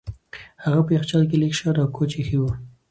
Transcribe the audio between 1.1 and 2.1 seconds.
کې لږ شات او